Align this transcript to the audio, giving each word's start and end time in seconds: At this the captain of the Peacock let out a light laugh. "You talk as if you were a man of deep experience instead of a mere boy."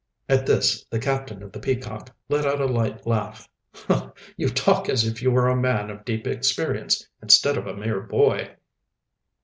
At 0.27 0.47
this 0.47 0.83
the 0.85 0.97
captain 0.97 1.43
of 1.43 1.51
the 1.51 1.59
Peacock 1.59 2.09
let 2.27 2.43
out 2.43 2.59
a 2.59 2.65
light 2.65 3.05
laugh. 3.05 3.47
"You 4.35 4.49
talk 4.49 4.89
as 4.89 5.05
if 5.05 5.21
you 5.21 5.29
were 5.29 5.47
a 5.47 5.55
man 5.55 5.91
of 5.91 6.05
deep 6.05 6.25
experience 6.25 7.07
instead 7.21 7.55
of 7.55 7.67
a 7.67 7.77
mere 7.77 8.01
boy." 8.01 8.55